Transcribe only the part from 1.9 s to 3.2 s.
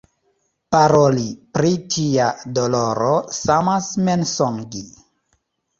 tia doloro